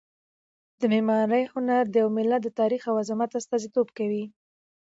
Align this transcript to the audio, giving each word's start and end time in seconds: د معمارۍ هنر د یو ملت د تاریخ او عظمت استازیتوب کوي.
د 0.79 0.81
معمارۍ 0.93 1.43
هنر 1.53 1.83
د 1.89 1.93
یو 2.01 2.09
ملت 2.17 2.41
د 2.43 2.49
تاریخ 2.59 2.81
او 2.89 2.95
عظمت 3.01 3.29
استازیتوب 3.39 3.87
کوي. 3.97 4.25